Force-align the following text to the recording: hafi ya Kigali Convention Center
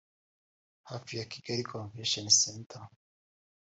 hafi 0.89 1.17
ya 1.17 1.25
Kigali 1.25 1.63
Convention 1.71 2.27
Center 2.41 2.81